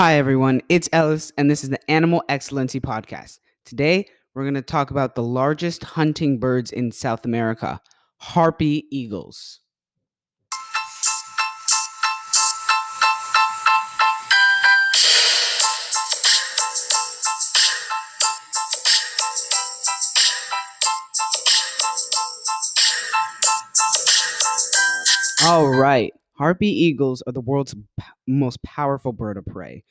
Hi, 0.00 0.14
everyone. 0.14 0.62
It's 0.68 0.88
Ellis, 0.92 1.32
and 1.36 1.50
this 1.50 1.64
is 1.64 1.70
the 1.70 1.90
Animal 1.90 2.22
Excellency 2.28 2.78
Podcast. 2.78 3.40
Today, 3.64 4.06
we're 4.32 4.44
going 4.44 4.54
to 4.54 4.62
talk 4.62 4.92
about 4.92 5.16
the 5.16 5.24
largest 5.24 5.82
hunting 5.82 6.38
birds 6.38 6.70
in 6.70 6.92
South 6.92 7.24
America 7.24 7.80
harpy 8.18 8.86
eagles. 8.92 9.58
All 25.44 25.68
right. 25.68 26.12
Harpy 26.34 26.68
eagles 26.68 27.20
are 27.26 27.32
the 27.32 27.40
world's 27.40 27.74
most 28.28 28.62
powerful 28.62 29.12
bird 29.12 29.36
of 29.36 29.46
prey. 29.46 29.82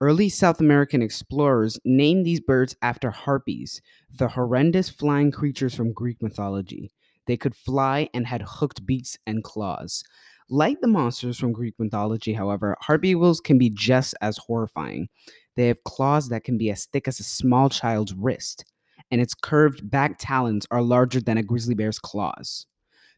Early 0.00 0.28
South 0.28 0.60
American 0.60 1.00
explorers 1.00 1.78
named 1.84 2.26
these 2.26 2.40
birds 2.40 2.76
after 2.82 3.10
harpies, 3.10 3.80
the 4.10 4.28
horrendous 4.28 4.90
flying 4.90 5.30
creatures 5.30 5.74
from 5.74 5.92
Greek 5.92 6.20
mythology. 6.20 6.90
They 7.26 7.36
could 7.36 7.54
fly 7.54 8.08
and 8.12 8.26
had 8.26 8.42
hooked 8.42 8.84
beaks 8.84 9.16
and 9.26 9.42
claws. 9.42 10.04
Like 10.50 10.80
the 10.80 10.88
monsters 10.88 11.38
from 11.38 11.52
Greek 11.52 11.74
mythology, 11.78 12.34
however, 12.34 12.76
harpy 12.80 13.10
eagles 13.10 13.40
can 13.40 13.56
be 13.56 13.70
just 13.70 14.14
as 14.20 14.36
horrifying. 14.36 15.08
They 15.56 15.68
have 15.68 15.84
claws 15.84 16.28
that 16.28 16.44
can 16.44 16.58
be 16.58 16.70
as 16.70 16.86
thick 16.86 17.08
as 17.08 17.20
a 17.20 17.24
small 17.24 17.70
child's 17.70 18.12
wrist, 18.12 18.64
and 19.10 19.20
its 19.20 19.32
curved 19.32 19.88
back 19.88 20.16
talons 20.18 20.66
are 20.70 20.82
larger 20.82 21.20
than 21.20 21.38
a 21.38 21.42
grizzly 21.42 21.74
bear's 21.74 21.98
claws. 21.98 22.66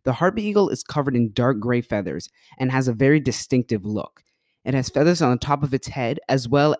The 0.04 0.12
harpy 0.12 0.44
eagle 0.44 0.68
is 0.68 0.84
covered 0.84 1.16
in 1.16 1.32
dark 1.32 1.58
gray 1.58 1.80
feathers 1.80 2.28
and 2.58 2.70
has 2.70 2.86
a 2.86 2.92
very 2.92 3.18
distinctive 3.18 3.84
look. 3.84 4.22
It 4.66 4.74
has 4.74 4.90
feathers 4.90 5.22
on 5.22 5.30
the 5.30 5.38
top 5.38 5.62
of 5.62 5.72
its 5.72 5.88
head 5.88 6.20
as 6.28 6.46
well 6.46 6.76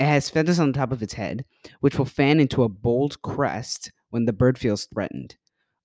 it 0.00 0.06
has 0.06 0.30
feathers 0.30 0.58
on 0.58 0.72
the 0.72 0.78
top 0.78 0.92
of 0.92 1.02
its 1.02 1.12
head, 1.12 1.44
which 1.80 1.98
will 1.98 2.06
fan 2.06 2.40
into 2.40 2.62
a 2.62 2.70
bold 2.70 3.20
crest 3.20 3.92
when 4.08 4.24
the 4.24 4.32
bird 4.32 4.56
feels 4.56 4.86
threatened. 4.86 5.36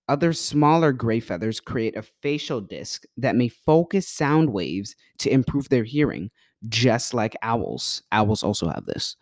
Other 0.08 0.32
smaller 0.32 0.94
gray 0.94 1.20
feathers 1.20 1.60
create 1.60 1.98
a 1.98 2.06
facial 2.22 2.62
disc 2.62 3.04
that 3.18 3.36
may 3.36 3.50
focus 3.50 4.08
sound 4.08 4.54
waves 4.54 4.96
to 5.18 5.30
improve 5.30 5.68
their 5.68 5.84
hearing, 5.84 6.32
just 6.70 7.14
like 7.14 7.36
owls. 7.42 8.04
Owls 8.14 8.42
also 8.42 8.70
have 8.70 8.86
this. 8.86 9.18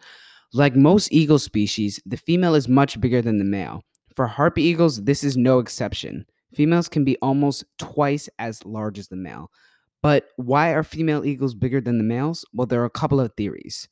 Like 0.54 0.76
most 0.76 1.12
eagle 1.12 1.40
species, 1.40 2.00
the 2.06 2.18
female 2.18 2.54
is 2.54 2.68
much 2.70 3.02
bigger 3.02 3.24
than 3.24 3.40
the 3.40 3.46
male. 3.46 3.82
For 4.16 4.28
harpy 4.28 4.62
eagles, 4.62 5.06
this 5.06 5.24
is 5.24 5.36
no 5.36 5.58
exception. 5.58 6.28
Females 6.54 6.88
can 6.88 7.04
be 7.04 7.18
almost 7.20 7.64
twice 7.80 8.30
as 8.38 8.64
large 8.64 9.00
as 9.00 9.08
the 9.08 9.16
male. 9.16 9.50
But 10.04 10.28
why 10.36 10.74
are 10.74 10.84
female 10.84 11.26
eagles 11.26 11.56
bigger 11.56 11.80
than 11.80 11.98
the 11.98 12.04
males? 12.04 12.46
Well, 12.54 12.68
there 12.68 12.82
are 12.82 12.86
a 12.86 12.90
couple 12.90 13.22
of 13.22 13.34
theories. 13.36 13.88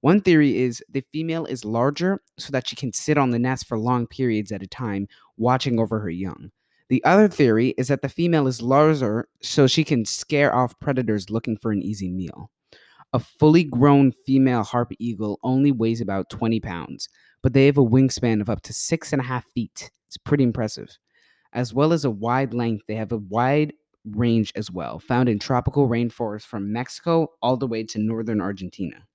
One 0.00 0.20
theory 0.20 0.58
is 0.58 0.82
the 0.90 1.04
female 1.12 1.46
is 1.46 1.64
larger 1.64 2.20
so 2.36 2.50
that 2.50 2.66
she 2.66 2.74
can 2.74 2.92
sit 2.92 3.16
on 3.16 3.30
the 3.30 3.38
nest 3.38 3.68
for 3.68 3.78
long 3.78 4.08
periods 4.08 4.50
at 4.50 4.64
a 4.64 4.66
time, 4.66 5.06
watching 5.36 5.78
over 5.78 6.00
her 6.00 6.10
young. 6.10 6.50
The 6.88 7.02
other 7.04 7.28
theory 7.28 7.74
is 7.78 7.86
that 7.88 8.02
the 8.02 8.08
female 8.08 8.48
is 8.48 8.60
larger 8.60 9.28
so 9.40 9.68
she 9.68 9.84
can 9.84 10.04
scare 10.04 10.52
off 10.52 10.78
predators 10.80 11.30
looking 11.30 11.56
for 11.56 11.70
an 11.70 11.80
easy 11.80 12.10
meal. 12.10 12.50
A 13.12 13.20
fully 13.20 13.62
grown 13.62 14.10
female 14.10 14.64
harpy 14.64 14.96
eagle 14.98 15.38
only 15.44 15.70
weighs 15.70 16.00
about 16.00 16.28
20 16.28 16.58
pounds, 16.58 17.08
but 17.40 17.52
they 17.52 17.66
have 17.66 17.78
a 17.78 17.84
wingspan 17.84 18.40
of 18.40 18.50
up 18.50 18.62
to 18.62 18.72
six 18.72 19.12
and 19.12 19.22
a 19.22 19.26
half 19.26 19.46
feet. 19.54 19.92
It's 20.08 20.16
pretty 20.16 20.42
impressive. 20.42 20.98
As 21.52 21.72
well 21.72 21.92
as 21.92 22.04
a 22.04 22.10
wide 22.10 22.52
length, 22.52 22.86
they 22.88 22.96
have 22.96 23.12
a 23.12 23.18
wide 23.18 23.74
range 24.04 24.52
as 24.56 24.70
well, 24.70 24.98
found 24.98 25.28
in 25.28 25.38
tropical 25.38 25.88
rainforests 25.88 26.46
from 26.46 26.72
Mexico 26.72 27.28
all 27.42 27.56
the 27.56 27.66
way 27.66 27.84
to 27.84 27.98
northern 27.98 28.40
Argentina. 28.40 29.06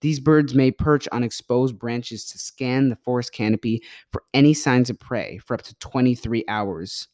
These 0.00 0.20
birds 0.20 0.54
may 0.54 0.70
perch 0.70 1.08
on 1.10 1.22
exposed 1.22 1.78
branches 1.78 2.26
to 2.26 2.38
scan 2.38 2.90
the 2.90 2.96
forest 2.96 3.32
canopy 3.32 3.82
for 4.12 4.22
any 4.34 4.52
signs 4.52 4.90
of 4.90 5.00
prey 5.00 5.38
for 5.38 5.54
up 5.54 5.62
to 5.62 5.74
23 5.76 6.44
hours. 6.48 7.08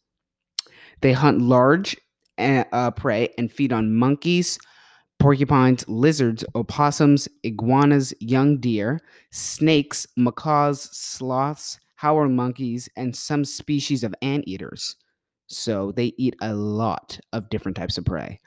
They 1.00 1.12
hunt 1.12 1.40
large 1.40 1.96
uh, 2.38 2.90
prey 2.92 3.28
and 3.38 3.50
feed 3.52 3.72
on 3.72 3.94
monkeys, 3.94 4.58
porcupines, 5.18 5.88
lizards, 5.88 6.44
opossums, 6.54 7.28
iguanas, 7.44 8.12
young 8.20 8.58
deer, 8.58 9.00
snakes, 9.30 10.06
macaws, 10.16 10.82
sloths, 10.96 11.78
howler 11.96 12.28
monkeys, 12.28 12.88
and 12.96 13.14
some 13.14 13.44
species 13.44 14.02
of 14.02 14.14
anteaters. 14.22 14.96
So 15.52 15.92
they 15.92 16.12
eat 16.16 16.34
a 16.40 16.54
lot 16.54 17.18
of 17.32 17.50
different 17.50 17.76
types 17.76 17.98
of 17.98 18.04
prey. 18.04 18.40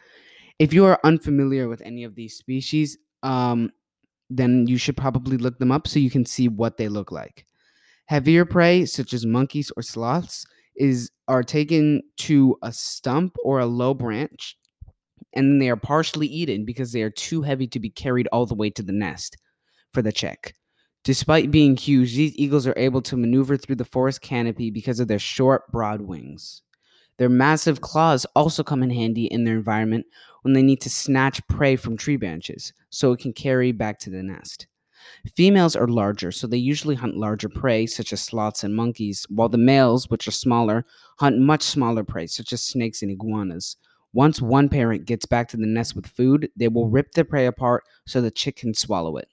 If 0.59 0.73
you 0.73 0.85
are 0.85 0.99
unfamiliar 1.03 1.67
with 1.67 1.81
any 1.81 2.03
of 2.03 2.15
these 2.15 2.35
species, 2.35 2.97
um, 3.23 3.71
then 4.29 4.67
you 4.67 4.77
should 4.77 4.97
probably 4.97 5.37
look 5.37 5.59
them 5.59 5.71
up 5.71 5.87
so 5.87 5.99
you 5.99 6.09
can 6.09 6.25
see 6.25 6.47
what 6.47 6.77
they 6.77 6.87
look 6.87 7.11
like. 7.11 7.45
Heavier 8.07 8.45
prey, 8.45 8.85
such 8.85 9.13
as 9.13 9.25
monkeys 9.25 9.71
or 9.75 9.83
sloths, 9.83 10.45
is 10.75 11.11
are 11.27 11.43
taken 11.43 12.01
to 12.17 12.57
a 12.61 12.71
stump 12.71 13.35
or 13.43 13.59
a 13.59 13.65
low 13.65 13.93
branch, 13.93 14.57
and 15.33 15.61
they 15.61 15.69
are 15.69 15.75
partially 15.75 16.27
eaten 16.27 16.65
because 16.65 16.91
they 16.91 17.01
are 17.01 17.09
too 17.09 17.41
heavy 17.41 17.67
to 17.67 17.79
be 17.79 17.89
carried 17.89 18.27
all 18.31 18.45
the 18.45 18.55
way 18.55 18.69
to 18.69 18.83
the 18.83 18.91
nest 18.91 19.37
for 19.93 20.01
the 20.01 20.11
chick. 20.11 20.55
Despite 21.03 21.51
being 21.51 21.77
huge, 21.77 22.15
these 22.15 22.35
eagles 22.35 22.65
are 22.65 22.77
able 22.77 23.01
to 23.03 23.17
maneuver 23.17 23.57
through 23.57 23.75
the 23.75 23.85
forest 23.85 24.21
canopy 24.21 24.71
because 24.71 24.99
of 24.99 25.07
their 25.07 25.19
short, 25.19 25.71
broad 25.71 26.01
wings. 26.01 26.63
Their 27.17 27.29
massive 27.29 27.81
claws 27.81 28.25
also 28.35 28.63
come 28.63 28.83
in 28.83 28.89
handy 28.89 29.25
in 29.25 29.45
their 29.45 29.55
environment 29.55 30.05
when 30.41 30.53
they 30.53 30.61
need 30.61 30.81
to 30.81 30.89
snatch 30.89 31.45
prey 31.47 31.75
from 31.75 31.97
tree 31.97 32.17
branches 32.17 32.73
so 32.89 33.11
it 33.13 33.19
can 33.19 33.33
carry 33.33 33.71
back 33.71 33.99
to 33.99 34.09
the 34.09 34.21
nest. 34.21 34.67
Females 35.35 35.75
are 35.75 35.87
larger, 35.87 36.31
so 36.31 36.47
they 36.47 36.57
usually 36.57 36.95
hunt 36.95 37.15
larger 37.15 37.47
prey, 37.47 37.85
such 37.85 38.11
as 38.11 38.21
sloths 38.21 38.63
and 38.63 38.75
monkeys, 38.75 39.25
while 39.29 39.49
the 39.49 39.57
males, 39.57 40.09
which 40.09 40.27
are 40.27 40.31
smaller, 40.31 40.85
hunt 41.19 41.37
much 41.37 41.61
smaller 41.61 42.03
prey, 42.03 42.27
such 42.27 42.51
as 42.51 42.63
snakes 42.63 43.01
and 43.01 43.11
iguanas. 43.11 43.77
Once 44.13 44.41
one 44.41 44.69
parent 44.69 45.05
gets 45.05 45.25
back 45.25 45.47
to 45.49 45.57
the 45.57 45.65
nest 45.65 45.95
with 45.95 46.07
food, 46.07 46.49
they 46.55 46.67
will 46.67 46.89
rip 46.89 47.11
the 47.11 47.25
prey 47.25 47.45
apart 47.45 47.83
so 48.07 48.19
the 48.19 48.31
chick 48.31 48.55
can 48.55 48.73
swallow 48.73 49.17
it. 49.17 49.27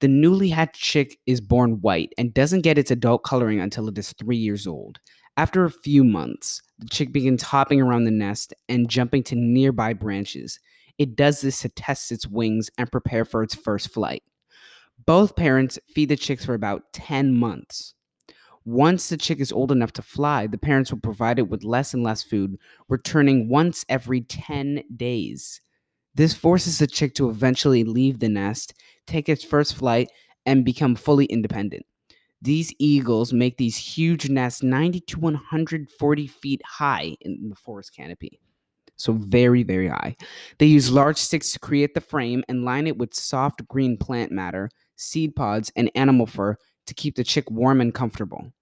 The 0.00 0.08
newly 0.08 0.48
hatched 0.48 0.82
chick 0.82 1.18
is 1.26 1.40
born 1.40 1.80
white 1.80 2.12
and 2.18 2.34
doesn't 2.34 2.62
get 2.62 2.78
its 2.78 2.90
adult 2.90 3.22
coloring 3.22 3.60
until 3.60 3.88
it 3.88 3.98
is 3.98 4.12
three 4.14 4.36
years 4.36 4.66
old. 4.66 4.98
After 5.36 5.64
a 5.64 5.70
few 5.70 6.04
months, 6.04 6.60
the 6.82 6.88
chick 6.88 7.12
begins 7.12 7.42
hopping 7.42 7.80
around 7.80 8.04
the 8.04 8.10
nest 8.10 8.52
and 8.68 8.88
jumping 8.88 9.22
to 9.24 9.36
nearby 9.36 9.92
branches. 9.92 10.58
It 10.98 11.14
does 11.14 11.40
this 11.40 11.60
to 11.60 11.68
test 11.68 12.10
its 12.10 12.26
wings 12.26 12.70
and 12.76 12.90
prepare 12.90 13.24
for 13.24 13.42
its 13.42 13.54
first 13.54 13.92
flight. 13.92 14.24
Both 15.06 15.36
parents 15.36 15.78
feed 15.94 16.08
the 16.08 16.16
chicks 16.16 16.44
for 16.44 16.54
about 16.54 16.92
10 16.92 17.34
months. 17.34 17.94
Once 18.64 19.08
the 19.08 19.16
chick 19.16 19.40
is 19.40 19.52
old 19.52 19.70
enough 19.72 19.92
to 19.92 20.02
fly, 20.02 20.46
the 20.46 20.58
parents 20.58 20.92
will 20.92 21.00
provide 21.00 21.38
it 21.38 21.48
with 21.48 21.64
less 21.64 21.94
and 21.94 22.02
less 22.02 22.22
food, 22.22 22.56
returning 22.88 23.48
once 23.48 23.84
every 23.88 24.20
10 24.20 24.82
days. 24.94 25.60
This 26.14 26.34
forces 26.34 26.78
the 26.78 26.86
chick 26.86 27.14
to 27.14 27.28
eventually 27.28 27.84
leave 27.84 28.18
the 28.18 28.28
nest, 28.28 28.74
take 29.06 29.28
its 29.28 29.44
first 29.44 29.74
flight, 29.74 30.10
and 30.44 30.64
become 30.64 30.94
fully 30.94 31.26
independent. 31.26 31.86
These 32.42 32.74
eagles 32.80 33.32
make 33.32 33.56
these 33.56 33.76
huge 33.76 34.28
nests 34.28 34.64
90 34.64 34.98
to 35.00 35.20
140 35.20 36.26
feet 36.26 36.60
high 36.66 37.16
in 37.20 37.48
the 37.48 37.54
forest 37.54 37.94
canopy. 37.94 38.40
So, 38.96 39.12
very, 39.12 39.62
very 39.62 39.86
high. 39.86 40.16
They 40.58 40.66
use 40.66 40.90
large 40.90 41.18
sticks 41.18 41.52
to 41.52 41.60
create 41.60 41.94
the 41.94 42.00
frame 42.00 42.42
and 42.48 42.64
line 42.64 42.88
it 42.88 42.98
with 42.98 43.14
soft 43.14 43.66
green 43.68 43.96
plant 43.96 44.32
matter, 44.32 44.70
seed 44.96 45.36
pods, 45.36 45.70
and 45.76 45.88
animal 45.94 46.26
fur 46.26 46.56
to 46.86 46.94
keep 46.94 47.14
the 47.14 47.22
chick 47.22 47.48
warm 47.48 47.80
and 47.80 47.94
comfortable. 47.94 48.52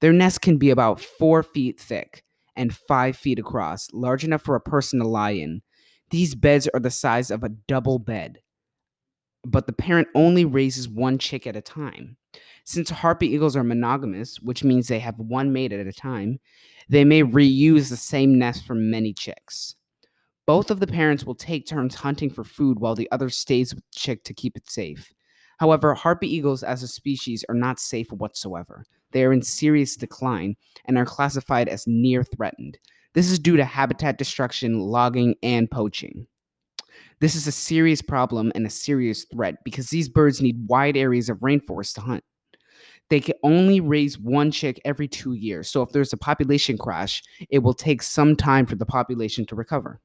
Their 0.00 0.14
nest 0.14 0.40
can 0.40 0.56
be 0.56 0.70
about 0.70 0.98
four 0.98 1.42
feet 1.42 1.78
thick 1.78 2.24
and 2.56 2.74
five 2.74 3.14
feet 3.14 3.38
across, 3.38 3.88
large 3.92 4.24
enough 4.24 4.42
for 4.42 4.56
a 4.56 4.60
person 4.60 5.00
to 5.00 5.06
lie 5.06 5.32
in. 5.32 5.60
These 6.10 6.34
beds 6.34 6.66
are 6.72 6.80
the 6.80 6.90
size 6.90 7.30
of 7.30 7.44
a 7.44 7.50
double 7.50 7.98
bed, 7.98 8.40
but 9.44 9.66
the 9.66 9.74
parent 9.74 10.08
only 10.14 10.46
raises 10.46 10.88
one 10.88 11.18
chick 11.18 11.46
at 11.46 11.56
a 11.56 11.60
time. 11.60 12.16
Since 12.64 12.90
harpy 12.90 13.28
eagles 13.28 13.56
are 13.56 13.64
monogamous, 13.64 14.40
which 14.40 14.64
means 14.64 14.88
they 14.88 14.98
have 14.98 15.18
one 15.18 15.52
mate 15.52 15.72
at 15.72 15.86
a 15.86 15.92
time, 15.92 16.38
they 16.88 17.04
may 17.04 17.22
reuse 17.22 17.88
the 17.88 17.96
same 17.96 18.38
nest 18.38 18.66
for 18.66 18.74
many 18.74 19.12
chicks. 19.12 19.74
Both 20.46 20.70
of 20.70 20.80
the 20.80 20.86
parents 20.86 21.24
will 21.24 21.34
take 21.34 21.66
turns 21.66 21.94
hunting 21.94 22.30
for 22.30 22.44
food 22.44 22.78
while 22.78 22.94
the 22.94 23.10
other 23.10 23.28
stays 23.28 23.74
with 23.74 23.84
the 23.84 23.98
chick 23.98 24.24
to 24.24 24.34
keep 24.34 24.56
it 24.56 24.70
safe. 24.70 25.12
However, 25.58 25.92
harpy 25.92 26.32
eagles 26.34 26.62
as 26.62 26.82
a 26.82 26.88
species 26.88 27.44
are 27.48 27.54
not 27.54 27.80
safe 27.80 28.10
whatsoever. 28.12 28.84
They 29.12 29.24
are 29.24 29.32
in 29.32 29.42
serious 29.42 29.96
decline 29.96 30.56
and 30.86 30.96
are 30.96 31.04
classified 31.04 31.68
as 31.68 31.86
near 31.86 32.22
threatened. 32.22 32.78
This 33.14 33.30
is 33.30 33.38
due 33.38 33.56
to 33.56 33.64
habitat 33.64 34.18
destruction, 34.18 34.78
logging, 34.78 35.34
and 35.42 35.70
poaching. 35.70 36.26
This 37.20 37.34
is 37.34 37.46
a 37.46 37.52
serious 37.52 38.02
problem 38.02 38.52
and 38.54 38.66
a 38.66 38.70
serious 38.70 39.24
threat 39.24 39.56
because 39.64 39.90
these 39.90 40.08
birds 40.08 40.40
need 40.40 40.68
wide 40.68 40.96
areas 40.96 41.28
of 41.28 41.40
rainforest 41.40 41.94
to 41.94 42.00
hunt. 42.00 42.24
They 43.10 43.20
can 43.20 43.34
only 43.42 43.80
raise 43.80 44.18
one 44.18 44.50
chick 44.50 44.80
every 44.84 45.08
two 45.08 45.32
years. 45.32 45.68
So 45.68 45.82
if 45.82 45.90
there's 45.90 46.12
a 46.12 46.18
population 46.18 46.76
crash, 46.76 47.22
it 47.50 47.60
will 47.60 47.74
take 47.74 48.02
some 48.02 48.36
time 48.36 48.66
for 48.66 48.76
the 48.76 48.86
population 48.86 49.46
to 49.46 49.56
recover. 49.56 50.00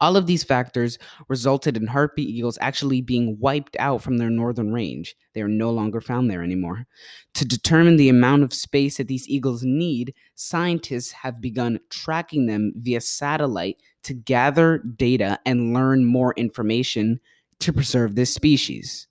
All 0.00 0.16
of 0.16 0.26
these 0.26 0.44
factors 0.44 0.98
resulted 1.28 1.76
in 1.76 1.86
harpy 1.86 2.22
eagles 2.22 2.58
actually 2.60 3.00
being 3.00 3.38
wiped 3.38 3.76
out 3.78 4.02
from 4.02 4.18
their 4.18 4.30
northern 4.30 4.72
range. 4.72 5.16
They 5.32 5.40
are 5.40 5.48
no 5.48 5.70
longer 5.70 6.00
found 6.00 6.30
there 6.30 6.42
anymore. 6.42 6.86
To 7.34 7.44
determine 7.44 7.96
the 7.96 8.08
amount 8.08 8.42
of 8.42 8.52
space 8.52 8.96
that 8.96 9.08
these 9.08 9.28
eagles 9.28 9.62
need, 9.62 10.14
scientists 10.34 11.12
have 11.12 11.40
begun 11.40 11.80
tracking 11.90 12.46
them 12.46 12.72
via 12.76 13.00
satellite 13.00 13.80
to 14.02 14.14
gather 14.14 14.78
data 14.78 15.38
and 15.46 15.72
learn 15.72 16.04
more 16.04 16.34
information 16.36 17.20
to 17.60 17.72
preserve 17.72 18.14
this 18.14 18.34
species. 18.34 19.06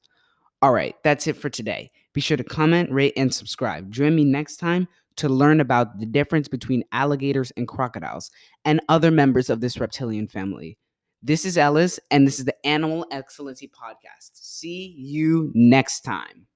All 0.62 0.74
right, 0.74 0.96
that's 1.04 1.28
it 1.28 1.38
for 1.38 1.50
today. 1.50 1.92
Be 2.14 2.22
sure 2.22 2.38
to 2.38 2.44
comment, 2.44 2.92
rate, 2.92 3.14
and 3.18 3.34
subscribe. 3.34 3.92
Join 3.92 4.16
me 4.16 4.24
next 4.24 4.58
time 4.58 4.88
to 5.18 5.30
learn 5.30 5.60
about 5.60 6.00
the 6.00 6.06
difference 6.06 6.48
between 6.48 6.84
alligators 6.92 7.52
and 7.58 7.68
crocodiles 7.68 8.32
and 8.66 8.82
other 8.90 9.12
members 9.12 9.50
of 9.50 9.62
this 9.62 9.80
reptilian 9.80 10.28
family. 10.28 10.78
This 11.22 11.46
is 11.46 11.58
Ellis, 11.58 12.00
and 12.12 12.28
this 12.28 12.40
is 12.40 12.46
the 12.46 12.66
Animal 12.66 13.06
Excellency 13.12 13.70
Podcast. 13.70 14.32
See 14.34 14.94
you 14.98 15.52
next 15.56 16.02
time. 16.02 16.48